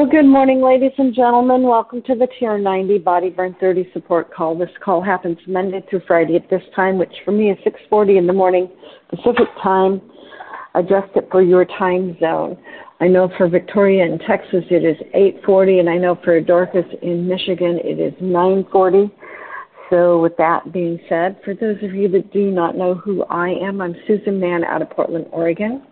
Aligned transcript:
Well, 0.00 0.08
good 0.08 0.24
morning, 0.24 0.62
ladies 0.62 0.94
and 0.96 1.14
gentlemen. 1.14 1.64
Welcome 1.64 2.00
to 2.06 2.14
the 2.14 2.26
TR90 2.40 3.04
Body 3.04 3.28
Burn 3.28 3.54
30 3.60 3.90
support 3.92 4.32
call. 4.32 4.56
This 4.56 4.70
call 4.82 5.02
happens 5.02 5.36
Monday 5.46 5.84
through 5.90 6.00
Friday 6.06 6.36
at 6.36 6.48
this 6.48 6.62
time, 6.74 6.96
which 6.96 7.12
for 7.22 7.32
me 7.32 7.50
is 7.50 7.58
6:40 7.64 8.16
in 8.16 8.26
the 8.26 8.32
morning 8.32 8.70
Pacific 9.10 9.46
time. 9.62 10.00
Adjust 10.74 11.14
it 11.16 11.28
for 11.30 11.42
your 11.42 11.66
time 11.66 12.18
zone. 12.18 12.56
I 13.00 13.08
know 13.08 13.28
for 13.36 13.46
Victoria 13.46 14.06
in 14.06 14.18
Texas 14.20 14.64
it 14.70 14.84
is 14.84 14.96
8:40, 15.12 15.80
and 15.80 15.90
I 15.90 15.98
know 15.98 16.14
for 16.24 16.40
Dorcas 16.40 16.90
in 17.02 17.28
Michigan 17.28 17.78
it 17.84 18.00
is 18.00 18.14
9:40. 18.22 19.10
So, 19.90 20.18
with 20.22 20.34
that 20.38 20.72
being 20.72 20.98
said, 21.10 21.36
for 21.44 21.52
those 21.52 21.76
of 21.82 21.94
you 21.94 22.08
that 22.08 22.32
do 22.32 22.50
not 22.50 22.74
know 22.74 22.94
who 22.94 23.22
I 23.24 23.50
am, 23.50 23.82
I'm 23.82 23.94
Susan 24.06 24.40
Mahon 24.40 24.64
out 24.64 24.80
of 24.80 24.88
Portland, 24.88 25.26
Oregon. 25.30 25.82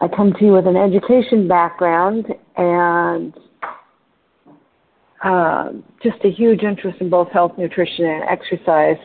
I 0.00 0.08
come 0.08 0.32
to 0.34 0.44
you 0.44 0.52
with 0.52 0.66
an 0.66 0.76
education 0.76 1.48
background 1.48 2.26
and 2.56 3.34
uh, 5.22 5.70
just 6.02 6.18
a 6.24 6.30
huge 6.30 6.62
interest 6.62 7.00
in 7.00 7.08
both 7.08 7.30
health, 7.30 7.52
nutrition, 7.56 8.04
and 8.04 8.24
exercise 8.24 8.98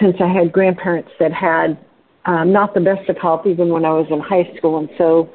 since 0.00 0.16
I 0.20 0.28
had 0.28 0.52
grandparents 0.52 1.10
that 1.20 1.32
had 1.32 1.78
um, 2.24 2.52
not 2.52 2.72
the 2.72 2.80
best 2.80 3.08
of 3.08 3.18
health 3.18 3.46
even 3.46 3.68
when 3.68 3.84
I 3.84 3.90
was 3.90 4.06
in 4.10 4.20
high 4.20 4.50
school. 4.56 4.78
And 4.78 4.88
so 4.96 5.30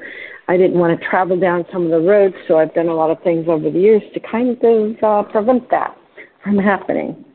I 0.47 0.57
didn't 0.57 0.79
want 0.79 0.99
to 0.99 1.05
travel 1.07 1.39
down 1.39 1.65
some 1.71 1.83
of 1.83 1.91
the 1.91 1.99
roads, 1.99 2.35
so 2.47 2.57
I've 2.57 2.73
done 2.73 2.87
a 2.87 2.95
lot 2.95 3.11
of 3.11 3.21
things 3.21 3.47
over 3.47 3.69
the 3.69 3.79
years 3.79 4.01
to 4.13 4.19
kind 4.19 4.57
of 4.63 5.03
uh, 5.03 5.23
prevent 5.29 5.69
that 5.69 5.95
from 6.43 6.57
happening. 6.57 7.25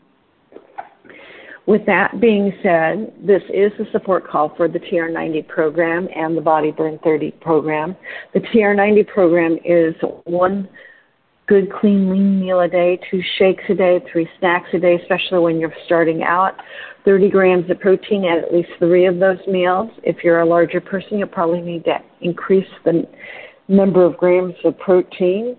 With 1.67 1.87
that 1.87 2.21
being 2.21 2.53
said, 2.63 3.13
this 3.25 3.43
is 3.49 3.71
the 3.79 3.87
support 3.93 4.29
call 4.29 4.53
for 4.57 4.67
the 4.67 4.81
TR90 4.81 5.47
program 5.47 6.09
and 6.15 6.37
the 6.37 6.41
Body 6.41 6.73
Burn 6.73 6.99
30 7.05 7.31
program. 7.41 7.97
The 8.35 8.41
TR90 8.41 9.07
program 9.07 9.59
is 9.65 9.95
one 10.25 10.69
good, 11.47 11.73
clean, 11.73 12.11
lean 12.11 12.41
meal 12.41 12.61
a 12.61 12.69
day, 12.69 12.99
two 13.11 13.23
shakes 13.39 13.63
a 13.69 13.75
day, 13.75 14.01
three 14.11 14.29
snacks 14.41 14.69
a 14.73 14.79
day, 14.79 14.97
especially 15.01 15.39
when 15.39 15.61
you're 15.61 15.75
starting 15.87 16.25
out. 16.25 16.55
30 17.05 17.31
grams 17.31 17.71
of 17.71 17.79
protein 17.79 18.25
at 18.25 18.39
at 18.39 18.53
least 18.53 18.71
three 18.79 19.07
of 19.07 19.19
those 19.19 19.39
meals. 19.47 19.91
If 20.03 20.25
you're 20.25 20.41
a 20.41 20.47
larger 20.47 20.81
person, 20.81 21.19
you'll 21.19 21.29
probably 21.29 21.61
need 21.61 21.85
to 21.85 21.99
increase 22.21 22.69
the 22.85 23.07
number 23.69 24.05
of 24.05 24.17
grams 24.17 24.55
of 24.65 24.77
protein 24.79 25.57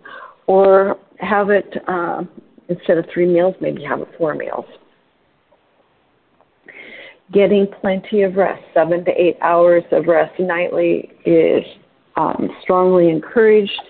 or 0.48 0.98
have 1.20 1.50
it 1.50 1.74
uh, 1.88 2.24
instead 2.68 2.98
of 2.98 3.06
three 3.14 3.28
meals, 3.28 3.56
maybe 3.62 3.84
have 3.84 4.02
it 4.02 4.10
four 4.18 4.36
meals 4.36 4.66
getting 7.32 7.68
plenty 7.82 8.24
of 8.24 8.36
rest, 8.36 8.64
seven 8.74 9.06
to 9.06 9.12
eight 9.12 9.38
hours 9.42 9.84
of 9.92 10.08
rest 10.08 10.40
nightly 10.40 11.12
is 11.26 11.64
um, 12.16 12.50
strongly 12.62 13.10
encouraged. 13.10 13.82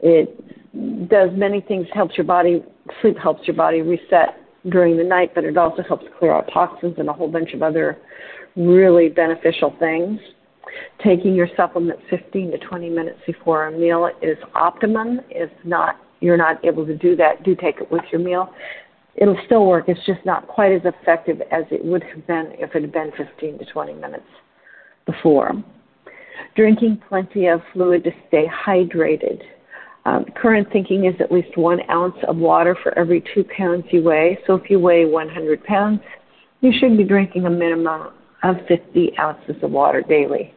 It 0.00 1.08
does 1.08 1.30
many 1.32 1.60
things, 1.60 1.86
helps 1.92 2.16
your 2.16 2.26
body, 2.26 2.62
sleep 3.00 3.18
helps 3.18 3.46
your 3.46 3.56
body 3.56 3.82
reset 3.82 4.36
during 4.70 4.96
the 4.96 5.04
night, 5.04 5.32
but 5.34 5.44
it 5.44 5.56
also 5.56 5.82
helps 5.82 6.04
clear 6.18 6.32
out 6.32 6.48
toxins 6.52 6.94
and 6.98 7.08
a 7.08 7.12
whole 7.12 7.30
bunch 7.30 7.52
of 7.52 7.62
other 7.62 7.98
really 8.56 9.08
beneficial 9.08 9.74
things. 9.78 10.20
Taking 11.02 11.34
your 11.34 11.48
supplement 11.56 11.98
15 12.10 12.50
to 12.50 12.58
20 12.58 12.90
minutes 12.90 13.18
before 13.26 13.66
a 13.66 13.72
meal 13.72 14.10
is 14.20 14.36
optimum. 14.54 15.20
If 15.30 15.50
not, 15.64 15.96
you're 16.20 16.36
not 16.36 16.64
able 16.64 16.84
to 16.86 16.96
do 16.96 17.14
that, 17.16 17.42
do 17.44 17.54
take 17.54 17.80
it 17.80 17.90
with 17.90 18.02
your 18.10 18.20
meal 18.20 18.52
it'll 19.16 19.38
still 19.46 19.66
work. 19.66 19.86
It's 19.88 20.04
just 20.06 20.24
not 20.24 20.46
quite 20.46 20.72
as 20.72 20.82
effective 20.84 21.40
as 21.50 21.64
it 21.70 21.84
would 21.84 22.02
have 22.04 22.26
been 22.26 22.52
if 22.54 22.74
it 22.74 22.82
had 22.82 22.92
been 22.92 23.10
15 23.16 23.58
to 23.58 23.64
20 23.64 23.94
minutes 23.94 24.26
before. 25.06 25.52
Drinking 26.54 27.00
plenty 27.08 27.46
of 27.46 27.60
fluid 27.72 28.04
to 28.04 28.10
stay 28.28 28.46
hydrated. 28.46 29.40
Um, 30.04 30.24
current 30.36 30.68
thinking 30.72 31.06
is 31.06 31.14
at 31.20 31.32
least 31.32 31.56
one 31.56 31.80
ounce 31.90 32.16
of 32.28 32.36
water 32.36 32.76
for 32.82 32.96
every 32.96 33.24
two 33.34 33.44
pounds 33.56 33.84
you 33.90 34.02
weigh. 34.02 34.38
So 34.46 34.54
if 34.54 34.70
you 34.70 34.78
weigh 34.78 35.04
100 35.04 35.64
pounds, 35.64 36.00
you 36.60 36.72
should 36.78 36.96
be 36.96 37.04
drinking 37.04 37.46
a 37.46 37.50
minimum 37.50 38.12
of 38.42 38.56
50 38.68 39.18
ounces 39.18 39.56
of 39.62 39.70
water 39.70 40.02
daily. 40.02 40.54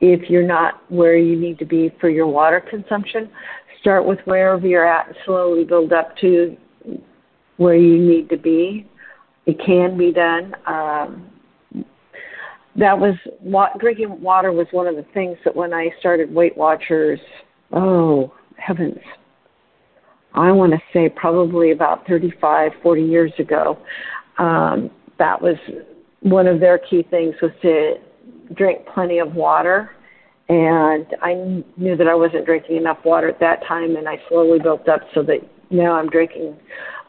If 0.00 0.30
you're 0.30 0.46
not 0.46 0.80
where 0.90 1.16
you 1.16 1.36
need 1.36 1.58
to 1.58 1.64
be 1.64 1.92
for 2.00 2.08
your 2.08 2.28
water 2.28 2.60
consumption, 2.60 3.28
start 3.80 4.06
with 4.06 4.20
wherever 4.26 4.66
you're 4.66 4.86
at 4.86 5.08
and 5.08 5.16
slowly 5.24 5.64
build 5.64 5.92
up 5.92 6.16
to 6.18 6.56
where 7.58 7.76
you 7.76 7.98
need 7.98 8.28
to 8.30 8.38
be. 8.38 8.88
It 9.46 9.58
can 9.64 9.96
be 9.96 10.12
done. 10.12 10.54
Um, 10.66 11.30
that 12.76 12.98
was 12.98 13.14
drinking 13.78 14.20
water 14.20 14.52
was 14.52 14.66
one 14.70 14.86
of 14.86 14.96
the 14.96 15.04
things 15.12 15.36
that 15.44 15.54
when 15.54 15.74
I 15.74 15.90
started 16.00 16.32
Weight 16.32 16.56
Watchers, 16.56 17.20
oh 17.72 18.32
heavens, 18.56 18.98
I 20.34 20.52
want 20.52 20.72
to 20.72 20.78
say 20.92 21.08
probably 21.08 21.72
about 21.72 22.06
35, 22.06 22.72
40 22.82 23.02
years 23.02 23.32
ago. 23.38 23.78
Um, 24.38 24.90
that 25.18 25.40
was 25.40 25.56
one 26.20 26.46
of 26.46 26.60
their 26.60 26.78
key 26.78 27.04
things 27.10 27.34
was 27.42 27.50
to 27.62 27.94
drink 28.54 28.86
plenty 28.94 29.18
of 29.18 29.34
water. 29.34 29.90
And 30.48 31.06
I 31.20 31.34
knew 31.76 31.96
that 31.96 32.06
I 32.06 32.14
wasn't 32.14 32.46
drinking 32.46 32.76
enough 32.76 32.98
water 33.04 33.28
at 33.28 33.40
that 33.40 33.66
time, 33.66 33.96
and 33.96 34.08
I 34.08 34.20
slowly 34.28 34.58
built 34.58 34.88
up 34.88 35.00
so 35.14 35.22
that 35.24 35.40
now 35.70 35.92
I'm 35.94 36.08
drinking 36.08 36.56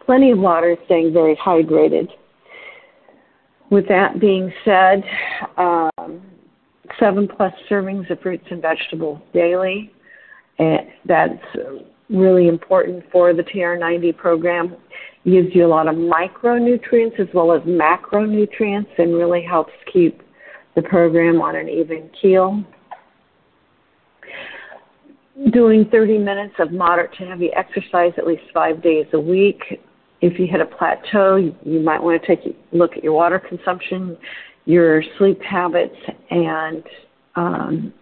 plenty 0.09 0.31
of 0.31 0.39
water, 0.39 0.75
staying 0.85 1.13
very 1.13 1.35
hydrated. 1.35 2.07
With 3.69 3.87
that 3.89 4.19
being 4.19 4.51
said, 4.65 5.03
um, 5.55 6.23
seven 6.99 7.27
plus 7.27 7.53
servings 7.69 8.09
of 8.09 8.19
fruits 8.19 8.45
and 8.49 8.59
vegetables 8.59 9.19
daily. 9.35 9.93
And 10.57 10.87
that's 11.05 11.43
really 12.09 12.47
important 12.47 13.03
for 13.11 13.35
the 13.35 13.43
TR90 13.43 14.17
program. 14.17 14.75
It 15.25 15.29
gives 15.29 15.55
you 15.55 15.63
a 15.63 15.67
lot 15.67 15.87
of 15.87 15.93
micronutrients 15.93 17.19
as 17.19 17.27
well 17.31 17.51
as 17.51 17.61
macronutrients 17.61 18.89
and 18.97 19.13
really 19.13 19.43
helps 19.43 19.73
keep 19.93 20.23
the 20.75 20.81
program 20.81 21.39
on 21.39 21.55
an 21.55 21.69
even 21.69 22.09
keel. 22.19 22.63
Doing 25.51 25.87
30 25.91 26.17
minutes 26.17 26.55
of 26.57 26.71
moderate 26.71 27.13
to 27.19 27.27
heavy 27.27 27.51
exercise 27.53 28.13
at 28.17 28.25
least 28.25 28.41
five 28.51 28.81
days 28.81 29.05
a 29.13 29.19
week 29.19 29.61
if 30.21 30.39
you 30.39 30.47
hit 30.47 30.61
a 30.61 30.65
plateau, 30.65 31.35
you, 31.37 31.79
might 31.79 32.01
want 32.01 32.21
to 32.21 32.27
take 32.27 32.45
a 32.45 32.75
look 32.75 32.97
at 32.97 33.03
your 33.03 33.13
water 33.13 33.39
consumption, 33.39 34.17
your 34.65 35.01
sleep 35.17 35.41
habits, 35.41 35.95
and 36.29 36.83
um, 37.35 37.93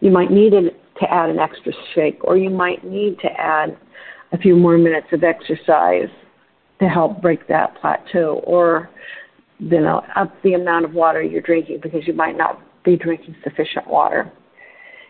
you 0.00 0.10
might 0.10 0.30
need 0.30 0.50
to 0.50 1.12
add 1.12 1.30
an 1.30 1.38
extra 1.38 1.72
shake, 1.94 2.18
or 2.24 2.36
you 2.36 2.50
might 2.50 2.84
need 2.84 3.18
to 3.20 3.28
add 3.38 3.76
a 4.32 4.38
few 4.38 4.56
more 4.56 4.76
minutes 4.76 5.06
of 5.12 5.22
exercise 5.22 6.08
to 6.80 6.88
help 6.88 7.22
break 7.22 7.46
that 7.48 7.80
plateau, 7.80 8.40
or 8.44 8.90
you 9.58 9.80
know, 9.80 10.02
up 10.16 10.34
the 10.42 10.54
amount 10.54 10.84
of 10.84 10.92
water 10.92 11.22
you're 11.22 11.40
drinking 11.40 11.78
because 11.82 12.06
you 12.06 12.12
might 12.12 12.36
not 12.36 12.60
be 12.84 12.96
drinking 12.96 13.34
sufficient 13.42 13.86
water. 13.86 14.30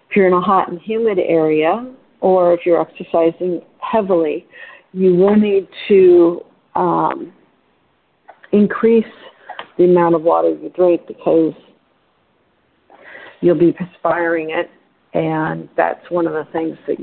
If 0.08 0.16
you're 0.16 0.28
in 0.28 0.32
a 0.32 0.40
hot 0.40 0.70
and 0.70 0.80
humid 0.80 1.18
area, 1.18 1.92
or 2.20 2.54
if 2.54 2.60
you're 2.64 2.80
exercising 2.80 3.62
heavily, 3.80 4.46
you 4.96 5.14
will 5.14 5.36
need 5.36 5.68
to 5.88 6.40
um, 6.74 7.30
increase 8.52 9.04
the 9.76 9.84
amount 9.84 10.14
of 10.14 10.22
water 10.22 10.48
you 10.48 10.70
drink 10.70 11.02
because 11.06 11.52
you'll 13.42 13.58
be 13.58 13.72
perspiring 13.72 14.50
it, 14.50 14.70
and 15.12 15.68
that's 15.76 16.00
one 16.10 16.26
of 16.26 16.32
the 16.32 16.50
things 16.50 16.78
that, 16.86 16.96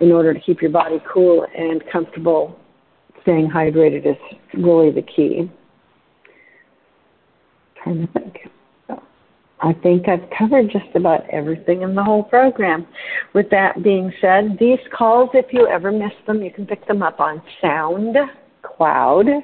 in 0.00 0.12
order 0.12 0.32
to 0.32 0.38
keep 0.38 0.62
your 0.62 0.70
body 0.70 1.02
cool 1.12 1.44
and 1.58 1.82
comfortable, 1.90 2.56
staying 3.22 3.50
hydrated 3.50 4.06
is 4.06 4.16
really 4.54 4.92
the 4.92 5.02
key. 5.02 5.50
trying 7.82 8.06
to 8.06 8.12
think. 8.12 8.36
I 9.60 9.72
think 9.72 10.08
I've 10.08 10.28
covered 10.36 10.70
just 10.70 10.94
about 10.94 11.28
everything 11.30 11.82
in 11.82 11.94
the 11.94 12.04
whole 12.04 12.24
program. 12.24 12.86
With 13.34 13.48
that 13.50 13.82
being 13.82 14.12
said, 14.20 14.56
these 14.60 14.78
calls, 14.96 15.30
if 15.32 15.46
you 15.52 15.66
ever 15.66 15.90
miss 15.90 16.12
them, 16.26 16.42
you 16.42 16.50
can 16.50 16.66
pick 16.66 16.86
them 16.86 17.02
up 17.02 17.20
on 17.20 17.40
SoundCloud. 17.62 19.42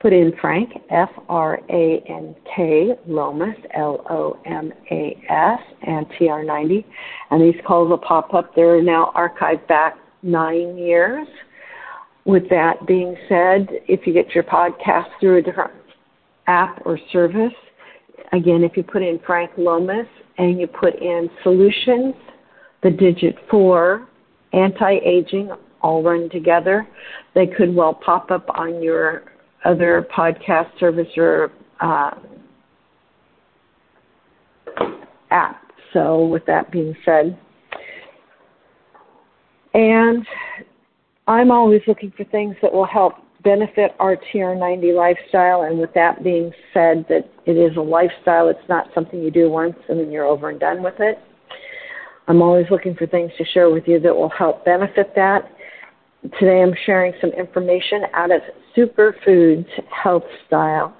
Put 0.00 0.12
in 0.14 0.32
Frank, 0.40 0.70
F 0.90 1.10
R 1.28 1.60
A 1.68 2.02
N 2.08 2.34
K, 2.56 2.94
Lomas, 3.06 3.56
L 3.74 4.02
O 4.08 4.38
M 4.46 4.72
A 4.90 5.22
S, 5.28 5.60
and 5.82 6.06
TR90. 6.18 6.84
And 7.30 7.42
these 7.42 7.60
calls 7.66 7.90
will 7.90 7.98
pop 7.98 8.32
up. 8.32 8.54
They're 8.54 8.82
now 8.82 9.12
archived 9.14 9.66
back 9.68 9.96
nine 10.22 10.78
years. 10.78 11.28
With 12.24 12.48
that 12.50 12.86
being 12.86 13.14
said, 13.28 13.68
if 13.88 14.06
you 14.06 14.14
get 14.14 14.34
your 14.34 14.44
podcast 14.44 15.08
through 15.20 15.38
a 15.38 15.42
different 15.42 15.72
app 16.46 16.80
or 16.86 16.98
service, 17.12 17.52
Again, 18.32 18.62
if 18.62 18.76
you 18.76 18.82
put 18.82 19.02
in 19.02 19.18
Frank 19.26 19.50
Lomas 19.56 20.06
and 20.38 20.60
you 20.60 20.66
put 20.66 20.94
in 20.96 21.28
solutions, 21.42 22.14
the 22.82 22.90
digit 22.90 23.36
four, 23.50 24.08
anti-aging, 24.52 25.50
all 25.82 26.02
run 26.02 26.28
together, 26.30 26.86
they 27.34 27.46
could 27.46 27.74
well 27.74 27.94
pop 27.94 28.30
up 28.30 28.46
on 28.50 28.82
your 28.82 29.24
other 29.64 30.06
podcast 30.14 30.66
service 30.78 31.08
or 31.16 31.50
uh, 31.80 32.10
app. 35.30 35.62
So 35.92 36.26
with 36.26 36.44
that 36.46 36.70
being 36.70 36.94
said, 37.04 37.38
and 39.74 40.26
I'm 41.26 41.50
always 41.50 41.82
looking 41.86 42.12
for 42.16 42.24
things 42.24 42.56
that 42.62 42.72
will 42.72 42.86
help 42.86 43.14
benefit 43.42 43.92
our 43.98 44.16
TR90 44.16 44.94
lifestyle. 44.94 45.62
And 45.62 45.78
with 45.78 45.92
that 45.94 46.22
being 46.22 46.52
said, 46.72 47.04
that 47.08 47.30
it 47.46 47.52
is 47.52 47.76
a 47.76 47.80
lifestyle, 47.80 48.48
it's 48.48 48.68
not 48.68 48.88
something 48.94 49.22
you 49.22 49.30
do 49.30 49.50
once 49.50 49.76
and 49.88 49.98
then 49.98 50.10
you're 50.10 50.26
over 50.26 50.50
and 50.50 50.60
done 50.60 50.82
with 50.82 51.00
it. 51.00 51.18
I'm 52.28 52.42
always 52.42 52.66
looking 52.70 52.94
for 52.94 53.06
things 53.06 53.32
to 53.38 53.44
share 53.44 53.70
with 53.70 53.84
you 53.86 53.98
that 54.00 54.14
will 54.14 54.28
help 54.28 54.64
benefit 54.64 55.12
that. 55.16 55.50
Today 56.38 56.62
I'm 56.62 56.74
sharing 56.84 57.12
some 57.20 57.30
information 57.30 58.02
out 58.14 58.30
of 58.30 58.42
Superfoods 58.76 59.66
Health 59.90 60.24
Style. 60.46 60.94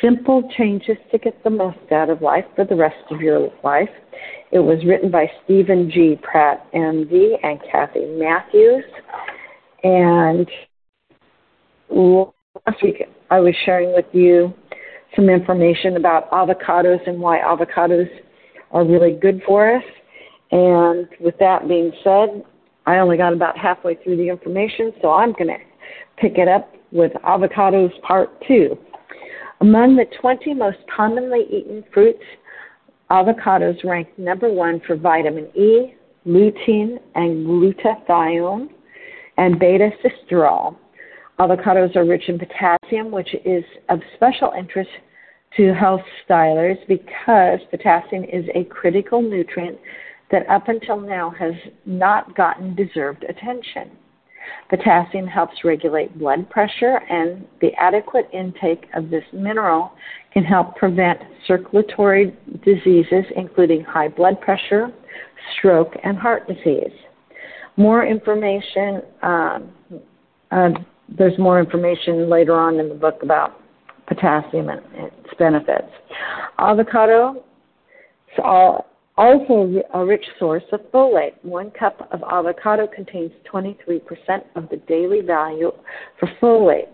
Simple 0.00 0.48
changes 0.56 0.96
to 1.10 1.18
get 1.18 1.42
the 1.42 1.50
most 1.50 1.78
out 1.90 2.10
of 2.10 2.22
life 2.22 2.44
for 2.54 2.64
the 2.64 2.76
rest 2.76 3.04
of 3.10 3.20
your 3.20 3.50
life. 3.64 3.88
It 4.50 4.58
was 4.58 4.84
written 4.84 5.10
by 5.10 5.30
Steven 5.44 5.90
G. 5.90 6.18
Pratt, 6.22 6.66
MD, 6.72 7.36
and 7.42 7.58
Kathy 7.70 8.06
Matthews. 8.18 8.84
And 9.82 10.48
last 11.92 12.82
week 12.82 13.02
I 13.30 13.40
was 13.40 13.54
sharing 13.64 13.92
with 13.92 14.06
you 14.12 14.52
some 15.16 15.28
information 15.28 15.96
about 15.96 16.30
avocados 16.30 17.06
and 17.06 17.20
why 17.20 17.38
avocados 17.38 18.08
are 18.70 18.84
really 18.84 19.12
good 19.12 19.42
for 19.46 19.76
us. 19.76 19.84
And 20.50 21.08
with 21.20 21.38
that 21.38 21.68
being 21.68 21.92
said, 22.02 22.44
I 22.86 22.98
only 22.98 23.16
got 23.16 23.32
about 23.32 23.56
halfway 23.56 23.96
through 23.96 24.16
the 24.16 24.28
information, 24.28 24.92
so 25.00 25.12
I'm 25.12 25.32
going 25.32 25.48
to 25.48 25.58
pick 26.16 26.36
it 26.36 26.48
up 26.48 26.72
with 26.90 27.12
avocados 27.24 27.90
part 28.02 28.30
two. 28.46 28.76
Among 29.60 29.96
the 29.96 30.06
20 30.20 30.54
most 30.54 30.78
commonly 30.94 31.46
eaten 31.50 31.84
fruits, 31.92 32.22
avocados 33.10 33.84
rank 33.84 34.08
number 34.18 34.52
one 34.52 34.80
for 34.86 34.96
vitamin 34.96 35.46
E, 35.54 35.94
lutein, 36.26 36.98
and 37.14 37.46
glutathione, 37.46 38.68
and 39.36 39.58
beta 39.58 39.90
sitosterol. 40.02 40.76
Avocados 41.42 41.96
are 41.96 42.04
rich 42.04 42.28
in 42.28 42.38
potassium, 42.38 43.10
which 43.10 43.34
is 43.44 43.64
of 43.88 43.98
special 44.14 44.52
interest 44.56 44.90
to 45.56 45.74
health 45.74 46.02
stylers 46.24 46.76
because 46.86 47.58
potassium 47.68 48.22
is 48.22 48.44
a 48.54 48.62
critical 48.64 49.20
nutrient 49.20 49.76
that 50.30 50.48
up 50.48 50.68
until 50.68 51.00
now 51.00 51.30
has 51.30 51.54
not 51.84 52.36
gotten 52.36 52.76
deserved 52.76 53.24
attention. 53.28 53.90
Potassium 54.70 55.26
helps 55.26 55.64
regulate 55.64 56.16
blood 56.16 56.48
pressure, 56.48 57.00
and 57.10 57.44
the 57.60 57.72
adequate 57.74 58.28
intake 58.32 58.86
of 58.94 59.10
this 59.10 59.24
mineral 59.32 59.90
can 60.32 60.44
help 60.44 60.76
prevent 60.76 61.18
circulatory 61.48 62.36
diseases, 62.64 63.24
including 63.34 63.82
high 63.82 64.08
blood 64.08 64.40
pressure, 64.40 64.92
stroke, 65.58 65.94
and 66.04 66.16
heart 66.16 66.46
disease. 66.46 66.92
More 67.76 68.06
information, 68.06 69.02
um, 69.22 69.72
uh, 70.52 70.70
there's 71.18 71.38
more 71.38 71.60
information 71.60 72.28
later 72.28 72.54
on 72.58 72.78
in 72.78 72.88
the 72.88 72.94
book 72.94 73.22
about 73.22 73.60
potassium 74.06 74.68
and 74.68 74.80
its 74.94 75.34
benefits. 75.38 75.90
Avocado, 76.58 77.42
is 78.32 78.40
also 78.44 79.82
a 79.94 80.04
rich 80.04 80.24
source 80.38 80.62
of 80.72 80.80
folate. 80.92 81.34
One 81.42 81.70
cup 81.70 82.08
of 82.12 82.22
avocado 82.22 82.86
contains 82.86 83.32
23% 83.52 84.00
of 84.56 84.68
the 84.70 84.76
daily 84.88 85.20
value 85.20 85.72
for 86.18 86.28
folate. 86.40 86.88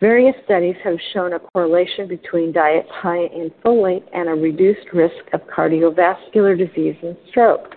Various 0.00 0.34
studies 0.44 0.74
have 0.82 0.96
shown 1.12 1.34
a 1.34 1.38
correlation 1.38 2.08
between 2.08 2.52
diets 2.52 2.88
high 2.90 3.26
in 3.26 3.52
folate 3.64 4.02
and 4.12 4.28
a 4.28 4.32
reduced 4.32 4.92
risk 4.92 5.14
of 5.32 5.40
cardiovascular 5.42 6.58
disease 6.58 6.96
and 7.02 7.16
stroke. 7.30 7.76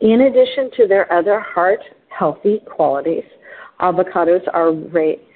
In 0.00 0.22
addition 0.22 0.70
to 0.78 0.88
their 0.88 1.12
other 1.12 1.38
heart 1.38 1.80
healthy 2.08 2.60
qualities, 2.66 3.22
avocados 3.80 4.42
are 4.52 4.72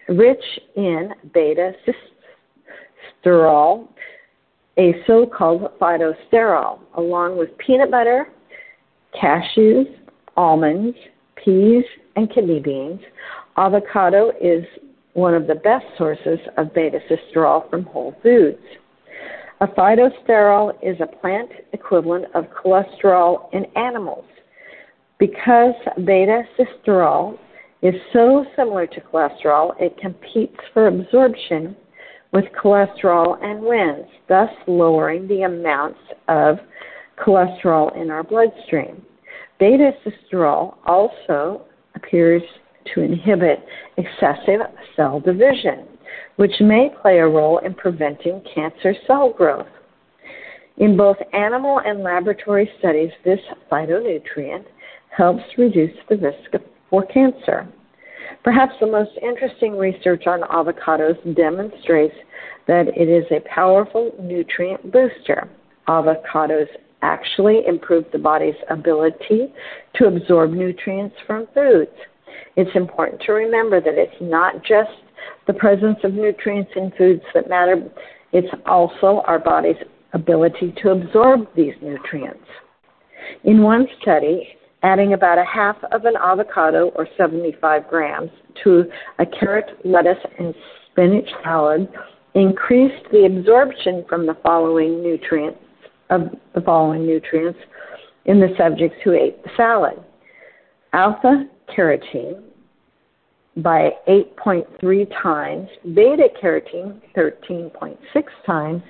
rich 0.09 0.45
in 0.77 1.11
beta 1.33 1.73
sitosterol, 3.25 3.89
a 4.79 4.95
so-called 5.07 5.71
phytosterol, 5.81 6.79
along 6.97 7.39
with 7.39 7.57
peanut 7.59 7.91
butter, 7.91 8.29
cashews, 9.21 9.87
almonds, 10.37 10.97
peas, 11.43 11.85
and 12.17 12.33
kidney 12.33 12.61
beans. 12.61 13.01
Avocado 13.57 14.33
is 14.41 14.65
one 15.15 15.35
of 15.35 15.47
the 15.47 15.55
best 15.55 15.87
sources 15.97 16.39
of 16.59 16.75
beta 16.75 16.99
sitosterol 17.09 17.69
from 17.71 17.85
whole 17.85 18.15
foods. 18.23 18.59
A 19.61 19.67
phytosterol 19.67 20.75
is 20.83 21.01
a 21.01 21.07
plant 21.07 21.51
equivalent 21.73 22.27
of 22.35 22.45
cholesterol 22.51 23.49
in 23.55 23.65
animals. 23.77 24.27
Because 25.19 25.73
beta 26.05 26.43
sitosterol 26.59 27.39
is 27.87 27.95
so 28.13 28.45
similar 28.57 28.87
to 28.87 29.01
cholesterol, 29.01 29.71
it 29.79 29.97
competes 29.99 30.57
for 30.73 30.89
absorption 30.89 31.77
with 32.33 32.45
cholesterol 32.61 33.41
and 33.45 33.63
wins, 33.63 34.07
thus 34.29 34.51
lowering 34.67 35.29
the 35.29 35.43
amounts 35.43 36.01
of 36.27 36.59
cholesterol 37.25 37.95
in 38.01 38.11
our 38.11 38.25
bloodstream. 38.25 39.03
Beta 39.61 39.93
sitosterol 40.05 40.75
also 40.85 41.63
appears 41.95 42.43
to 42.93 43.03
inhibit 43.03 43.65
excessive 43.97 44.61
cell 44.97 45.21
division, 45.21 45.87
which 46.37 46.53
may 46.61 46.91
play 47.01 47.19
a 47.19 47.27
role 47.27 47.59
in 47.59 47.73
preventing 47.73 48.43
cancer 48.53 48.95
cell 49.07 49.33
growth. 49.33 49.67
In 50.79 50.97
both 50.97 51.17
animal 51.33 51.81
and 51.85 52.03
laboratory 52.03 52.69
studies, 52.81 53.11
this 53.25 53.41
phytonutrient 53.71 54.65
helps 55.17 55.45
reduce 55.57 55.97
the 56.09 56.17
risk 56.17 56.53
for 56.91 57.05
cancer. 57.07 57.69
Perhaps 58.45 58.75
the 58.81 58.87
most 58.87 59.11
interesting 59.23 59.77
research 59.77 60.27
on 60.27 60.41
avocados 60.43 61.17
demonstrates 61.35 62.15
that 62.67 62.89
it 62.89 63.09
is 63.09 63.25
a 63.31 63.41
powerful 63.49 64.13
nutrient 64.21 64.93
booster. 64.93 65.49
Avocados 65.89 66.69
actually 67.03 67.63
improve 67.67 68.05
the 68.13 68.19
body's 68.19 68.55
ability 68.71 69.53
to 69.95 70.07
absorb 70.07 70.53
nutrients 70.53 71.15
from 71.27 71.47
foods. 71.55 71.91
It's 72.57 72.75
important 72.75 73.21
to 73.23 73.33
remember 73.33 73.81
that 73.81 73.95
it's 73.95 74.21
not 74.21 74.65
just 74.65 74.91
the 75.47 75.53
presence 75.53 75.99
of 76.05 76.15
nutrients 76.15 76.71
in 76.77 76.93
foods 76.97 77.23
that 77.35 77.49
matter, 77.49 77.89
it's 78.33 78.53
also 78.67 79.23
our 79.27 79.39
body's 79.39 79.77
ability 80.13 80.75
to 80.83 80.91
absorb 80.91 81.47
these 81.55 81.75
nutrients. 81.83 82.47
In 83.45 83.63
one 83.63 83.87
study, 84.01 84.49
adding 84.83 85.15
about 85.15 85.39
a 85.39 85.45
half 85.45 85.77
of 85.93 86.05
an 86.05 86.15
avocado 86.17 86.89
or 86.97 87.09
75 87.17 87.89
grams 87.89 88.31
to 88.63 88.85
a 89.19 89.27
carrot, 89.27 89.71
lettuce, 89.85 90.19
and 90.39 90.55
spinach 90.91 91.29
salad 91.43 91.89
increased 92.35 93.05
the 93.11 93.25
absorption 93.25 94.05
from 94.09 94.27
the 94.27 94.37
following 94.43 95.03
nutrients 95.03 95.59
of 96.11 96.31
the 96.55 96.61
following 96.61 97.07
nutrients 97.07 97.59
in 98.27 98.39
the 98.39 98.55
subjects 98.59 98.97
who 99.03 99.13
ate 99.13 99.43
the 99.43 99.51
salad. 99.57 99.99
Alpha 100.93 101.47
carotene 101.77 102.43
by 103.59 103.91
8.3 104.07 105.11
times, 105.23 105.69
beta 105.95 106.29
carotene 106.43 107.01
13.6 107.17 107.97
times, 108.45 108.83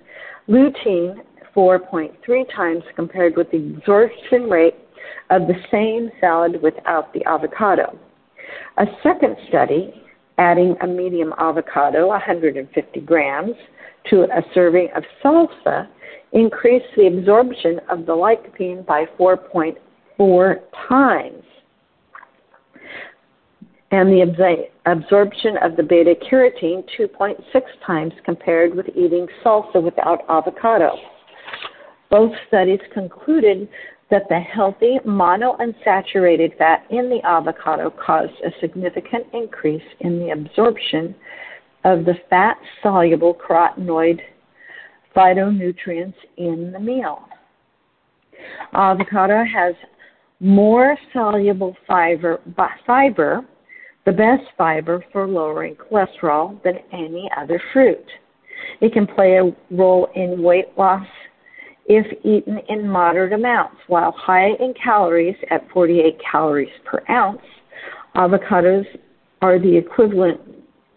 lutein 0.48 1.20
4.3 1.54 2.54
times 2.54 2.82
compared 2.96 3.36
with 3.36 3.50
the 3.50 3.74
absorption 3.76 4.50
rate 4.50 4.74
of 5.30 5.42
the 5.42 5.54
same 5.70 6.10
salad 6.20 6.60
without 6.62 7.12
the 7.12 7.24
avocado. 7.24 7.98
A 8.78 8.86
second 9.02 9.36
study, 9.48 10.02
adding 10.38 10.76
a 10.82 10.86
medium 10.86 11.32
avocado, 11.38 12.08
150 12.08 13.00
grams, 13.00 13.54
to 14.10 14.22
a 14.22 14.42
serving 14.54 14.88
of 14.94 15.02
salsa, 15.22 15.88
increased 16.32 16.86
the 16.96 17.06
absorption 17.06 17.80
of 17.88 18.06
the 18.06 18.12
lycopene 18.12 18.84
by 18.86 19.06
4.4 19.18 20.60
times. 20.88 21.42
And 23.92 24.10
the 24.10 24.68
absorption 24.86 25.56
of 25.62 25.76
the 25.76 25.82
beta 25.82 26.14
carotene 26.30 26.84
2.6 26.98 27.36
times 27.86 28.12
compared 28.24 28.74
with 28.74 28.88
eating 28.90 29.26
salsa 29.44 29.82
without 29.82 30.24
avocado. 30.28 30.90
Both 32.10 32.32
studies 32.48 32.80
concluded 32.92 33.68
that 34.10 34.28
the 34.28 34.38
healthy 34.38 34.98
monounsaturated 35.04 36.56
fat 36.58 36.86
in 36.90 37.10
the 37.10 37.20
avocado 37.24 37.90
caused 37.90 38.32
a 38.44 38.50
significant 38.60 39.26
increase 39.32 39.82
in 40.00 40.20
the 40.20 40.30
absorption 40.30 41.14
of 41.84 42.04
the 42.04 42.14
fat 42.30 42.56
soluble 42.82 43.34
carotenoid 43.34 44.20
phytonutrients 45.14 46.14
in 46.36 46.70
the 46.72 46.78
meal. 46.78 47.22
Avocado 48.74 49.44
has 49.44 49.74
more 50.40 50.96
soluble 51.12 51.76
fiber, 51.86 52.40
fiber, 52.86 53.44
the 54.04 54.12
best 54.12 54.44
fiber 54.56 55.04
for 55.12 55.26
lowering 55.26 55.74
cholesterol 55.74 56.62
than 56.62 56.78
any 56.92 57.28
other 57.36 57.60
fruit. 57.72 58.04
It 58.80 58.92
can 58.92 59.06
play 59.06 59.38
a 59.38 59.52
role 59.74 60.08
in 60.14 60.42
weight 60.42 60.76
loss 60.76 61.06
if 61.88 62.06
eaten 62.24 62.58
in 62.68 62.88
moderate 62.88 63.32
amounts. 63.32 63.76
While 63.86 64.12
high 64.12 64.50
in 64.60 64.74
calories 64.82 65.36
at 65.50 65.68
48 65.70 66.18
calories 66.30 66.72
per 66.84 67.02
ounce, 67.08 67.42
avocados 68.14 68.86
are 69.42 69.58
the 69.58 69.76
equivalent 69.76 70.40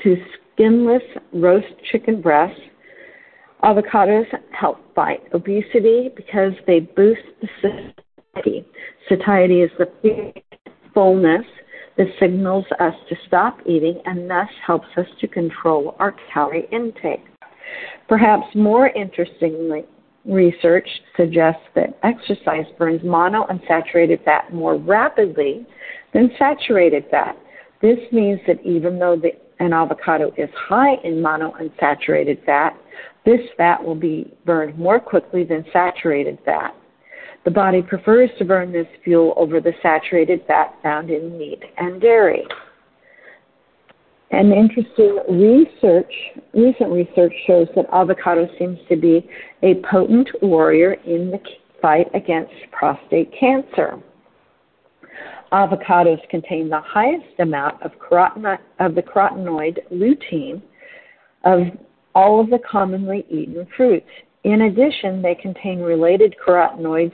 to 0.03 0.15
skinless 0.53 1.03
roast 1.33 1.67
chicken 1.91 2.21
breasts. 2.21 2.59
Avocados 3.63 4.25
help 4.51 4.77
fight 4.95 5.21
obesity 5.33 6.09
because 6.15 6.53
they 6.65 6.79
boost 6.79 7.21
the 7.41 7.47
satiety. 7.61 8.65
Satiety 9.09 9.61
is 9.61 9.71
the 9.77 10.33
fullness 10.93 11.45
that 11.97 12.07
signals 12.19 12.65
us 12.79 12.93
to 13.09 13.15
stop 13.27 13.59
eating 13.65 14.01
and 14.05 14.29
thus 14.29 14.47
helps 14.65 14.87
us 14.95 15.05
to 15.19 15.27
control 15.27 15.95
our 15.99 16.15
calorie 16.33 16.67
intake. 16.71 17.19
Perhaps 18.07 18.55
more 18.55 18.87
interestingly, 18.87 19.83
research 20.25 20.87
suggests 21.15 21.61
that 21.75 21.97
exercise 22.03 22.65
burns 22.77 23.01
monounsaturated 23.01 24.23
fat 24.25 24.53
more 24.53 24.77
rapidly 24.77 25.65
than 26.13 26.31
saturated 26.37 27.05
fat. 27.09 27.37
This 27.81 27.99
means 28.11 28.39
that 28.47 28.61
even 28.65 28.99
though 28.99 29.15
the, 29.15 29.31
an 29.63 29.73
avocado 29.73 30.31
is 30.37 30.49
high 30.55 30.95
in 31.03 31.21
monounsaturated 31.21 32.45
fat, 32.45 32.77
this 33.25 33.39
fat 33.57 33.83
will 33.83 33.95
be 33.95 34.33
burned 34.45 34.77
more 34.77 34.99
quickly 34.99 35.43
than 35.43 35.65
saturated 35.71 36.39
fat. 36.45 36.75
The 37.45 37.51
body 37.51 37.81
prefers 37.81 38.29
to 38.37 38.45
burn 38.45 38.71
this 38.71 38.87
fuel 39.03 39.33
over 39.37 39.61
the 39.61 39.73
saturated 39.81 40.43
fat 40.45 40.75
found 40.83 41.09
in 41.09 41.37
meat 41.37 41.63
and 41.77 42.01
dairy. 42.01 42.45
And 44.31 44.53
interesting 44.53 45.19
research, 45.27 46.13
recent 46.53 46.91
research 46.91 47.33
shows 47.47 47.67
that 47.75 47.85
avocado 47.91 48.47
seems 48.59 48.77
to 48.87 48.95
be 48.95 49.27
a 49.63 49.75
potent 49.89 50.29
warrior 50.41 50.93
in 51.05 51.31
the 51.31 51.39
fight 51.81 52.07
against 52.13 52.53
prostate 52.71 53.33
cancer. 53.39 53.99
Avocados 55.51 56.19
contain 56.29 56.69
the 56.69 56.81
highest 56.81 57.39
amount 57.39 57.81
of, 57.81 57.91
of 58.79 58.95
the 58.95 59.01
carotenoid 59.01 59.79
lutein 59.91 60.61
of 61.43 61.61
all 62.13 62.39
of 62.39 62.49
the 62.51 62.59
commonly 62.69 63.25
eaten 63.29 63.65
fruits. 63.75 64.09
In 64.43 64.61
addition, 64.63 65.21
they 65.21 65.35
contain 65.35 65.79
related 65.79 66.35
carotenoids 66.45 67.13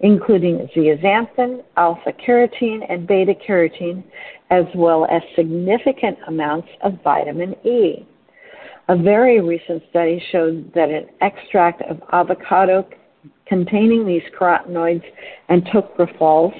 including 0.00 0.68
zeaxanthin, 0.74 1.62
alpha 1.76 2.12
carotene, 2.26 2.80
and 2.88 3.06
beta 3.06 3.34
carotene, 3.46 4.02
as 4.50 4.64
well 4.74 5.06
as 5.10 5.22
significant 5.36 6.18
amounts 6.26 6.68
of 6.82 7.02
vitamin 7.04 7.54
E. 7.66 8.06
A 8.88 8.96
very 8.96 9.40
recent 9.40 9.82
study 9.90 10.22
showed 10.32 10.72
that 10.74 10.90
an 10.90 11.06
extract 11.20 11.82
of 11.82 12.02
avocado 12.12 12.86
containing 13.46 14.06
these 14.06 14.22
carotenoids 14.38 15.04
and 15.48 15.64
tocopherols 15.66 16.54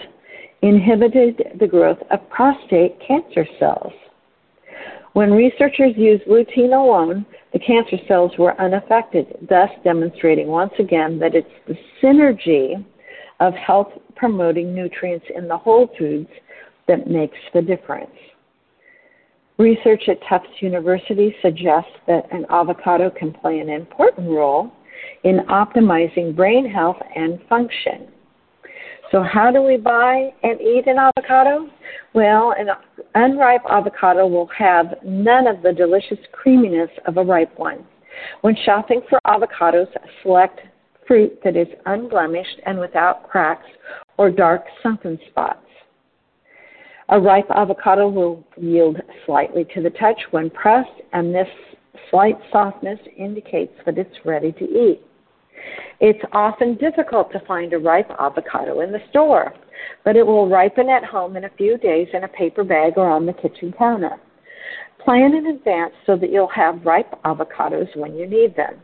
inhibited 0.63 1.43
the 1.59 1.67
growth 1.67 1.99
of 2.11 2.29
prostate 2.29 2.97
cancer 3.07 3.47
cells. 3.59 3.93
When 5.15 5.33
researchers 5.33 5.95
used 5.97 6.25
lutein 6.25 6.73
alone, 6.73 7.27
the 7.53 7.59
cancer 7.59 7.97
cells 8.07 8.33
were 8.39 8.61
unaffected, 8.61 9.27
thus 9.49 9.71
demonstrating 9.83 10.49
once 10.49 10.73
again 10.79 11.19
that 11.19 11.35
it's 11.35 11.49
the 11.67 11.77
synergy 12.01 12.85
of 13.41 13.55
health 13.55 13.89
promoting 14.17 14.75
nutrients 14.75 15.27
in 15.35 15.49
the 15.49 15.57
whole 15.57 15.89
foods 15.99 16.29
that 16.87 17.09
makes 17.09 17.39
the 17.55 17.63
difference. 17.63 18.11
Research 19.59 20.05
at 20.09 20.19
Tufts 20.29 20.49
University 20.61 21.35
suggests 21.43 21.93
that 22.07 22.31
an 22.33 22.47
avocado 22.49 23.11
can 23.11 23.33
play 23.33 23.59
an 23.59 23.69
important 23.69 24.29
role 24.29 24.73
in 25.25 25.41
optimizing 25.51 26.35
brain 26.35 26.69
health 26.69 26.97
and 27.15 27.39
function. 27.49 28.09
So, 29.11 29.23
how 29.23 29.51
do 29.51 29.61
we 29.61 29.77
buy 29.77 30.31
and 30.43 30.61
eat 30.61 30.87
an 30.87 30.97
avocado? 30.99 31.69
Well, 32.15 32.55
an 32.57 32.69
unripe 33.15 33.63
avocado 33.69 34.27
will 34.27 34.49
have 34.57 34.95
none 35.05 35.47
of 35.47 35.63
the 35.63 35.73
delicious 35.73 36.19
creaminess 36.33 36.91
of 37.07 37.17
a 37.17 37.23
ripe 37.23 37.59
one. 37.59 37.85
When 38.43 38.57
shopping 38.65 39.03
for 39.09 39.19
avocados, 39.27 39.89
select 40.23 40.61
fruit 41.11 41.41
that 41.43 41.57
is 41.57 41.67
unblemished 41.87 42.61
and 42.67 42.79
without 42.79 43.29
cracks 43.29 43.67
or 44.17 44.31
dark 44.31 44.63
sunken 44.81 45.19
spots. 45.29 45.67
A 47.09 47.19
ripe 47.19 47.51
avocado 47.51 48.09
will 48.09 48.47
yield 48.57 48.97
slightly 49.27 49.67
to 49.75 49.83
the 49.83 49.91
touch 49.91 50.21
when 50.31 50.51
pressed, 50.51 51.03
and 51.13 51.35
this 51.35 51.49
slight 52.13 52.37
softness 52.53 53.01
indicates 53.19 53.73
that 53.85 53.99
it's 53.99 54.25
ready 54.25 54.53
to 54.53 54.65
eat. 54.65 55.01
It's 55.99 56.25
often 56.33 56.77
difficult 56.77 57.33
to 57.33 57.45
find 57.45 57.73
a 57.73 57.79
ripe 57.79 58.13
avocado 58.21 58.79
in 58.79 58.93
the 58.93 59.03
store, 59.11 59.53
but 60.05 60.15
it 60.15 60.25
will 60.25 60.49
ripen 60.49 60.89
at 60.89 61.05
home 61.05 61.37
in 61.37 61.43
a 61.43 61.51
few 61.59 61.77
days 61.77 62.07
in 62.13 62.23
a 62.23 62.29
paper 62.29 62.63
bag 62.63 62.93
or 62.97 63.11
on 63.11 63.27
the 63.27 63.33
kitchen 63.33 63.75
counter. 63.77 64.17
Plan 65.05 65.35
in 65.35 65.47
advance 65.47 65.93
so 66.07 66.17
that 66.17 66.31
you'll 66.31 66.47
have 66.47 66.87
ripe 66.87 67.21
avocados 67.25 67.97
when 67.97 68.15
you 68.15 68.29
need 68.29 68.55
them. 68.55 68.77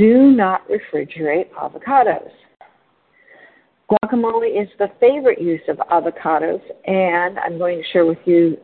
Do 0.00 0.30
not 0.30 0.62
refrigerate 0.66 1.50
avocados. 1.50 2.30
Guacamole 3.92 4.62
is 4.62 4.66
the 4.78 4.88
favorite 4.98 5.42
use 5.42 5.60
of 5.68 5.76
avocados, 5.76 6.62
and 6.86 7.38
I'm 7.38 7.58
going 7.58 7.76
to 7.76 7.84
share 7.92 8.06
with 8.06 8.16
you 8.24 8.56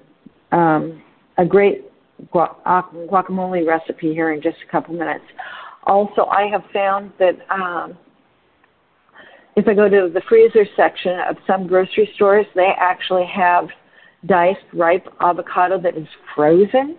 um, 0.51 1.03
a 1.37 1.45
great 1.45 1.85
guacamole 2.33 3.67
recipe 3.67 4.15
here 4.15 4.33
in 4.33 4.41
just 4.41 4.57
a 4.67 4.73
couple 4.73 4.95
minutes. 4.95 5.27
Also, 5.85 6.25
I 6.25 6.47
have 6.51 6.63
found 6.73 7.13
that 7.19 7.35
um, 7.51 7.99
if 9.57 9.69
I 9.69 9.75
go 9.75 9.91
to 9.91 10.11
the 10.11 10.23
freezer 10.31 10.65
section 10.75 11.21
of 11.29 11.37
some 11.47 11.67
grocery 11.67 12.09
stores, 12.15 12.47
they 12.55 12.73
actually 12.79 13.27
have 13.27 13.69
diced 14.25 14.65
ripe 14.73 15.07
avocado 15.21 15.79
that 15.83 15.99
is 15.99 16.09
frozen, 16.35 16.97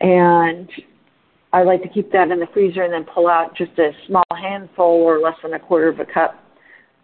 and 0.00 0.68
I 1.52 1.62
like 1.64 1.82
to 1.82 1.88
keep 1.88 2.12
that 2.12 2.30
in 2.30 2.38
the 2.38 2.46
freezer 2.52 2.82
and 2.82 2.92
then 2.92 3.04
pull 3.04 3.28
out 3.28 3.56
just 3.56 3.72
a 3.78 3.90
small 4.06 4.24
handful 4.30 4.84
or 4.84 5.18
less 5.18 5.34
than 5.42 5.54
a 5.54 5.58
quarter 5.58 5.88
of 5.88 5.98
a 5.98 6.04
cup 6.04 6.42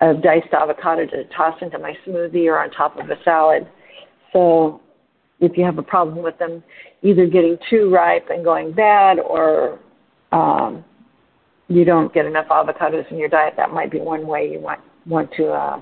of 0.00 0.22
diced 0.22 0.52
avocado 0.52 1.06
to 1.06 1.24
toss 1.36 1.56
into 1.62 1.78
my 1.78 1.94
smoothie 2.06 2.46
or 2.46 2.58
on 2.58 2.70
top 2.70 2.98
of 2.98 3.10
a 3.10 3.16
salad. 3.24 3.66
So 4.32 4.80
if 5.40 5.56
you 5.56 5.64
have 5.64 5.78
a 5.78 5.82
problem 5.82 6.22
with 6.22 6.38
them 6.38 6.62
either 7.02 7.26
getting 7.26 7.58
too 7.68 7.90
ripe 7.90 8.28
and 8.30 8.44
going 8.44 8.72
bad 8.72 9.18
or 9.18 9.80
um, 10.32 10.84
you 11.68 11.84
don't 11.84 12.12
get 12.14 12.26
enough 12.26 12.46
avocados 12.46 13.10
in 13.10 13.18
your 13.18 13.28
diet, 13.28 13.54
that 13.56 13.70
might 13.70 13.90
be 13.90 13.98
one 13.98 14.26
way 14.26 14.48
you 14.50 14.60
want 14.60 14.80
want 15.06 15.30
to 15.36 15.46
uh, 15.46 15.80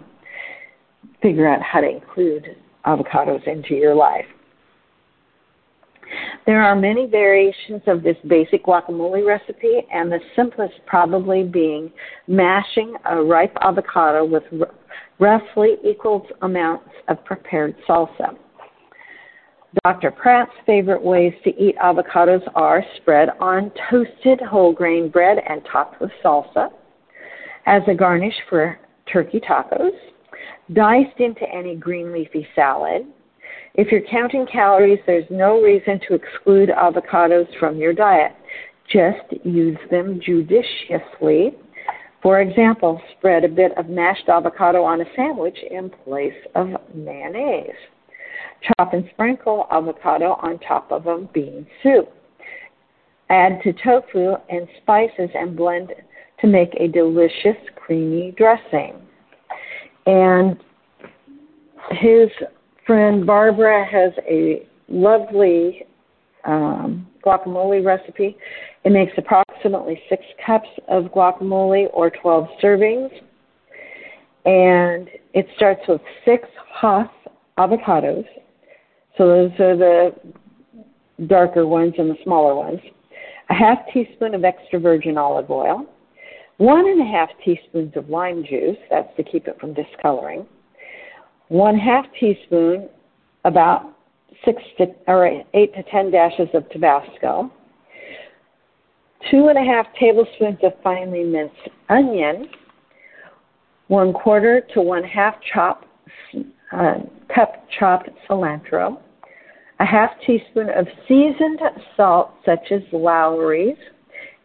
figure 1.23 1.49
out 1.49 1.63
how 1.63 1.81
to 1.81 1.89
include 1.89 2.57
avocados 2.87 3.47
into 3.47 3.75
your 3.75 3.95
life. 3.95 4.27
There 6.47 6.63
are 6.63 6.77
many 6.77 7.07
variations 7.07 7.83
of 7.87 8.03
this 8.03 8.17
basic 8.27 8.65
guacamole 8.65 9.27
recipe, 9.27 9.87
and 9.93 10.11
the 10.11 10.21
simplest 10.37 10.75
probably 10.87 11.43
being 11.43 11.91
mashing 12.29 12.95
a 13.07 13.23
ripe 13.23 13.57
avocado 13.63 14.25
with 14.25 14.45
roughly 15.19 15.77
equal 15.85 16.27
amounts 16.43 16.91
of 17.09 17.25
prepared 17.25 17.75
salsa. 17.89 18.37
Dr. 19.83 20.13
Pratt's 20.13 20.53
favorite 20.67 21.03
ways 21.03 21.33
to 21.43 21.51
eat 21.61 21.77
avocados 21.79 22.43
are 22.55 22.85
spread 22.97 23.31
on 23.41 23.73
toasted 23.91 24.41
whole 24.41 24.73
grain 24.73 25.09
bread 25.09 25.39
and 25.49 25.63
topped 25.71 26.01
with 26.01 26.11
salsa, 26.23 26.71
as 27.67 27.83
a 27.89 27.95
garnish 27.95 28.37
for 28.49 28.79
turkey 29.13 29.41
tacos, 29.41 29.91
diced 30.73 31.19
into 31.19 31.43
any 31.53 31.75
green 31.75 32.13
leafy 32.13 32.47
salad, 32.55 33.07
if 33.75 33.91
you're 33.91 34.03
counting 34.09 34.47
calories, 34.47 35.01
there's 35.07 35.25
no 35.31 35.61
reason 35.61 36.01
to 36.07 36.15
exclude 36.15 36.69
avocados 36.69 37.47
from 37.59 37.77
your 37.77 37.93
diet. 37.93 38.33
Just 38.93 39.45
use 39.45 39.79
them 39.91 40.21
judiciously. 40.25 41.57
For 42.23 42.41
example, 42.41 43.01
spread 43.19 43.45
a 43.45 43.49
bit 43.49 43.77
of 43.77 43.89
mashed 43.89 44.29
avocado 44.29 44.85
on 44.85 45.01
a 45.01 45.05
sandwich 45.17 45.59
in 45.71 45.91
place 45.91 46.33
of 46.55 46.69
mayonnaise. 46.95 47.71
Chop 48.63 48.95
and 48.95 49.05
sprinkle 49.13 49.67
avocado 49.71 50.39
on 50.41 50.59
top 50.61 50.91
of 50.93 51.07
a 51.07 51.19
bean 51.35 51.67
soup. 51.83 52.09
Add 53.29 53.61
to 53.65 53.73
tofu 53.73 54.35
and 54.49 54.69
spices 54.83 55.31
and 55.35 55.57
blend 55.57 55.93
to 56.41 56.47
make 56.47 56.75
a 56.79 56.87
delicious 56.87 57.57
creamy 57.75 58.35
dressing. 58.37 58.95
And 60.07 60.57
his 61.91 62.29
friend 62.87 63.27
Barbara 63.27 63.85
has 63.85 64.13
a 64.29 64.67
lovely 64.89 65.85
um, 66.45 67.07
guacamole 67.25 67.85
recipe. 67.85 68.37
It 68.85 68.93
makes 68.93 69.13
approximately 69.17 70.01
six 70.09 70.23
cups 70.45 70.69
of 70.89 71.05
guacamole 71.05 71.87
or 71.93 72.11
12 72.11 72.47
servings. 72.63 73.11
And 74.45 75.09
it 75.33 75.47
starts 75.57 75.81
with 75.89 76.03
six 76.25 76.47
Hass 76.81 77.09
avocados. 77.59 78.27
So 79.17 79.27
those 79.27 79.53
are 79.61 79.77
the 79.77 80.15
darker 81.27 81.67
ones 81.67 81.95
and 81.97 82.11
the 82.11 82.17
smaller 82.25 82.55
ones. 82.55 82.81
A 83.49 83.55
half 83.55 83.79
teaspoon 83.93 84.35
of 84.35 84.45
extra 84.45 84.79
virgin 84.81 85.17
olive 85.17 85.51
oil. 85.51 85.87
One 86.59 86.87
and 86.87 87.01
a 87.01 87.05
half 87.05 87.31
teaspoons 87.45 87.93
of 87.97 88.09
lime 88.09 88.45
juice. 88.45 88.77
That's 88.91 89.09
to 89.17 89.23
keep 89.23 89.47
it 89.47 89.59
from 89.61 89.75
discoloring 89.75 90.47
one 91.49 91.79
half 91.79 92.07
teaspoon, 92.19 92.89
about 93.45 93.95
six 94.45 94.63
to 94.79 94.87
or 95.07 95.27
eight 95.55 95.75
to 95.75 95.83
ten 95.85 96.11
dashes 96.11 96.49
of 96.55 96.69
Tabasco, 96.71 97.51
two 99.31 99.49
and 99.49 99.59
a 99.59 99.63
half 99.63 99.87
tablespoons 99.99 100.59
of 100.63 100.73
finely 100.83 101.25
minced 101.25 101.55
onion, 101.89 102.49
one 103.89 104.13
quarter 104.13 104.63
to 104.75 104.81
one 104.81 105.05
half 105.05 105.35
uh, 106.73 106.95
cup 107.35 107.65
chopped 107.79 108.11
cilantro, 108.29 108.99
a 109.81 109.85
half 109.85 110.11
teaspoon 110.27 110.71
of 110.71 110.87
seasoned 111.07 111.61
salt 111.97 112.33
such 112.45 112.71
as 112.71 112.83
Lawry's, 112.93 113.77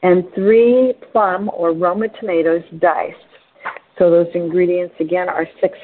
and 0.03 0.23
three 0.33 0.93
plum 1.11 1.49
or 1.53 1.73
Roma 1.73 2.07
tomatoes 2.19 2.63
diced. 2.79 3.17
So 3.97 4.09
those 4.09 4.27
ingredients 4.33 4.95
again 4.99 5.27
are 5.27 5.45
six 5.61 5.77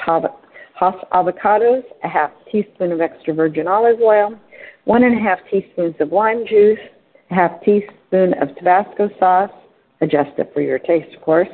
Hass 0.79 0.95
avocados, 1.13 1.83
a 2.03 2.07
half 2.09 2.31
teaspoon 2.51 2.91
of 2.91 3.01
extra 3.01 3.33
virgin 3.33 3.67
olive 3.67 4.01
oil, 4.01 4.37
one 4.83 5.03
and 5.03 5.17
a 5.17 5.21
half 5.21 5.39
teaspoons 5.49 5.95
of 5.99 6.11
lime 6.11 6.45
juice, 6.47 6.79
a 7.31 7.33
half 7.33 7.61
teaspoon 7.63 8.33
of 8.41 8.55
Tabasco 8.57 9.09
sauce, 9.19 9.51
adjust 10.01 10.37
it 10.37 10.51
for 10.53 10.61
your 10.61 10.79
taste, 10.79 11.15
of 11.15 11.21
course, 11.21 11.47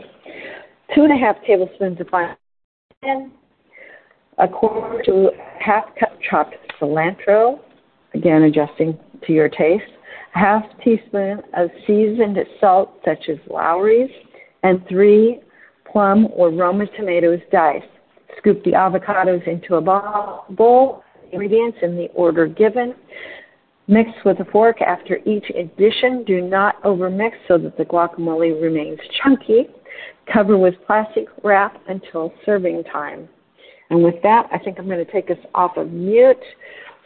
two 0.95 1.03
and 1.03 1.11
a 1.11 1.17
half 1.17 1.35
tablespoons 1.45 1.99
of 2.01 2.07
fine 2.09 2.35
a 4.37 4.47
quarter 4.47 5.01
to 5.03 5.29
half 5.59 5.85
cup 5.99 6.17
chopped 6.27 6.55
cilantro, 6.79 7.59
again 8.13 8.43
adjusting 8.43 8.97
to 9.25 9.33
your 9.33 9.49
taste, 9.49 9.83
a 10.35 10.39
half 10.39 10.63
teaspoon 10.83 11.41
of 11.55 11.69
seasoned 11.85 12.37
salt 12.59 12.99
such 13.05 13.29
as 13.29 13.37
Lawry's, 13.49 14.09
and 14.63 14.85
three 14.87 15.39
plum 15.91 16.27
or 16.33 16.49
Roma 16.49 16.85
tomatoes 16.97 17.39
diced. 17.51 17.85
Scoop 18.37 18.63
the 18.63 18.71
avocados 18.71 19.47
into 19.47 19.75
a 19.75 19.81
bowl, 19.81 21.03
ingredients 21.31 21.77
in 21.81 21.95
the 21.95 22.07
order 22.13 22.47
given. 22.47 22.95
Mix 23.87 24.09
with 24.23 24.39
a 24.39 24.45
fork 24.45 24.81
after 24.81 25.17
each 25.25 25.45
addition. 25.49 26.23
Do 26.23 26.41
not 26.41 26.81
overmix 26.83 27.31
so 27.47 27.57
that 27.57 27.77
the 27.77 27.85
guacamole 27.85 28.61
remains 28.61 28.99
chunky. 29.21 29.67
Cover 30.31 30.57
with 30.57 30.75
plastic 30.85 31.25
wrap 31.43 31.81
until 31.87 32.33
serving 32.45 32.83
time. 32.85 33.27
And 33.89 34.03
with 34.03 34.15
that, 34.23 34.47
I 34.51 34.57
think 34.57 34.79
I'm 34.79 34.85
going 34.85 35.05
to 35.05 35.11
take 35.11 35.29
us 35.29 35.37
off 35.53 35.75
of 35.75 35.91
mute 35.91 36.37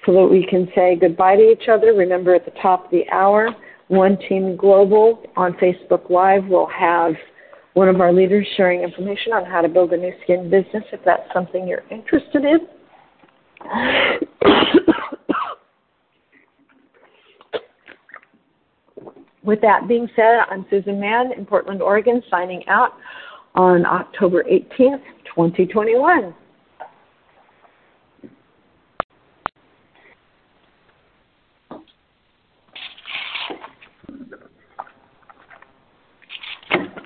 so 0.05 0.13
that 0.13 0.27
we 0.27 0.46
can 0.48 0.70
say 0.75 0.96
goodbye 0.96 1.36
to 1.38 1.51
each 1.51 1.67
other. 1.67 1.94
Remember, 1.94 2.36
at 2.36 2.46
the 2.46 2.53
top 2.62 2.86
of 2.86 2.91
the 2.91 3.10
hour, 3.10 3.50
One 3.88 4.17
Team 4.29 4.55
Global 4.55 5.24
on 5.36 5.53
Facebook 5.53 6.10
Live 6.10 6.46
will 6.46 6.67
have 6.67 7.13
one 7.75 7.88
of 7.89 8.01
our 8.01 8.12
leaders 8.12 8.48
sharing 8.55 8.82
information 8.82 9.34
on 9.34 9.46
how 9.46 9.62
to 9.62 9.67
build 9.67 9.91
a 9.91 9.98
Nu 9.98 10.12
Skin 10.24 10.50
business 10.50 10.84
if 10.94 11.01
that's 11.05 11.32
something 11.34 11.67
you're 11.67 11.84
interested 11.91 12.46
in. 12.46 12.60
With 19.44 19.60
that 19.62 19.89
being 19.89 20.08
said, 20.15 20.39
I'm 20.50 20.65
Susan 20.70 21.00
Mahon 21.01 21.34
in 21.38 21.46
Portland, 21.46 21.82
Oregon, 21.82 22.24
signing 22.32 22.65
out 22.67 22.94
on 23.55 23.86
October 23.86 24.44
18th, 24.46 25.03
2021. 25.36 26.34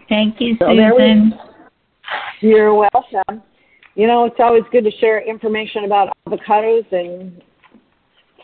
Thank 0.09 0.38
you, 0.49 0.57
so 0.59 0.67
Susan. 0.67 1.33
You're 2.41 2.73
welcome. 2.73 3.43
You 3.95 4.07
know, 4.07 4.25
it's 4.25 4.39
always 4.39 4.63
good 4.71 4.83
to 4.85 4.91
share 4.99 5.21
information 5.21 5.83
about 5.83 6.15
avocados, 6.27 6.91
and 6.91 7.41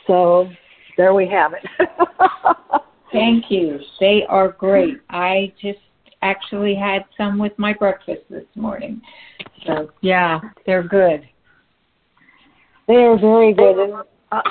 so 0.06 0.50
there 0.98 1.14
we 1.14 1.28
have 1.28 1.54
it. 1.54 1.66
Thank 3.12 3.46
you. 3.50 3.80
They 4.00 4.24
are 4.28 4.50
great. 4.50 4.96
I 5.10 5.54
just 5.62 5.80
actually 6.22 6.76
had 6.76 7.06
some 7.18 7.38
with 7.38 7.54
my 7.58 7.74
breakfast 7.74 8.22
this 8.30 8.46
morning. 8.56 9.02
So, 9.66 9.90
yeah, 10.02 10.40
they're 10.66 10.84
good. 10.84 11.28
They 12.88 12.96
are 12.96 13.18
very 13.18 13.54
good. 13.54 13.78
And 13.78 13.94
uh, 14.32 14.42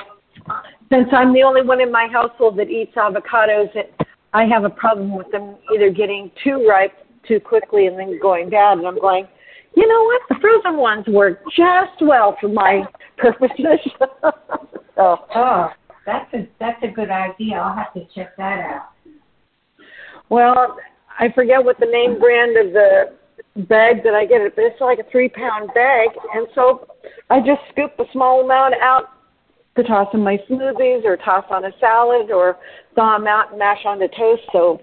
since 0.91 1.09
I'm 1.13 1.33
the 1.35 1.43
only 1.43 1.63
one 1.63 1.81
in 1.81 1.93
my 1.93 2.09
household 2.11 2.59
that 2.59 2.69
eats 2.69 2.95
avocados, 2.95 3.75
it, 3.75 3.95
I 4.33 4.45
have 4.47 4.65
a 4.65 4.71
problem 4.71 5.17
with 5.17 5.31
them 5.31 5.57
either 5.75 5.91
getting 5.91 6.31
too 6.43 6.67
ripe 6.69 6.95
too 7.27 7.41
quickly 7.41 7.87
and 7.87 7.99
then 7.99 8.19
going 8.21 8.51
bad. 8.51 8.79
And 8.79 8.87
I'm 8.87 9.01
going, 9.01 9.27
you 9.77 9.87
know 9.87 10.05
what? 10.05 10.23
The 10.29 10.37
frozen 10.41 10.79
ones 10.79 11.07
work 11.09 11.41
just 11.57 12.01
well 12.01 12.37
for 12.41 12.49
my 12.49 12.85
purposes. 13.17 13.81
so, 14.95 15.17
oh, 15.35 15.71
that's 16.07 16.33
a 16.35 16.49
that's 16.61 16.83
a 16.83 16.89
good 16.89 17.11
idea. 17.11 17.57
I'll 17.57 17.77
have 17.77 17.93
to 17.95 18.05
check 18.15 18.37
that 18.37 18.61
out. 18.61 18.91
Well, 20.29 20.77
I 21.19 21.31
forget 21.35 21.65
what 21.65 21.79
the 21.79 21.87
name 21.87 22.19
brand 22.19 22.57
of 22.57 22.73
the 22.73 23.15
bag 23.69 24.03
that 24.05 24.15
I 24.15 24.27
get 24.27 24.41
it, 24.41 24.55
but 24.57 24.65
it's 24.65 24.81
like 24.81 24.99
a 24.99 25.11
three 25.11 25.29
pound 25.29 25.71
bag, 25.75 26.11
and 26.35 26.47
so 26.55 26.87
I 27.31 27.41
just 27.41 27.61
scoop 27.71 27.93
a 27.99 28.05
small 28.13 28.45
amount 28.45 28.75
out 28.81 29.11
to 29.77 29.83
toss 29.83 30.09
in 30.15 30.21
my 30.21 30.39
smoothies 30.49 31.05
or 31.05 31.17
toss 31.17 31.45
on 31.51 31.65
a 31.65 31.71
salad 31.81 32.31
or 32.31 32.59
thaw 32.95 33.19
them 33.19 33.27
out 33.27 33.51
and 33.51 33.59
mash 33.59 33.85
onto 33.85 34.07
toast. 34.17 34.43
So 34.53 34.81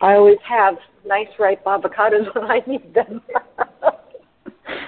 I 0.00 0.14
always 0.14 0.38
have 0.48 0.76
nice 1.06 1.28
ripe 1.38 1.64
avocados 1.64 2.34
when 2.34 2.50
I 2.50 2.60
need 2.66 2.94
them. 2.94 3.22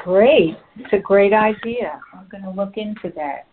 great. 0.04 0.56
It's 0.76 0.92
a 0.92 0.98
great 0.98 1.32
idea. 1.32 2.00
I'm 2.14 2.28
going 2.30 2.44
to 2.44 2.50
look 2.50 2.76
into 2.76 3.12
that. 3.16 3.46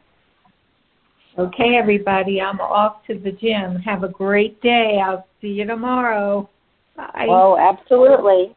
Okay, 1.38 1.78
everybody, 1.80 2.41
I'm 2.41 2.60
off 2.60 3.06
to 3.08 3.17
the 3.17 3.32
gym. 3.32 3.76
Have 3.78 4.04
a 4.04 4.10
great 4.10 4.62
day. 4.62 5.00
I'll 5.04 5.26
see 5.41 5.48
you 5.48 5.65
tomorrow. 5.65 6.50
Bye. 6.98 7.28
Oh, 7.30 7.58
absolutely. 7.58 8.56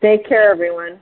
Take 0.00 0.26
care, 0.26 0.50
everyone. 0.50 1.00